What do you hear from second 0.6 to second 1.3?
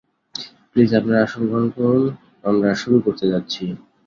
please আপনারা